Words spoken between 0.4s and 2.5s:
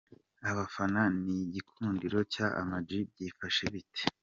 Abafana n’igikundiro cya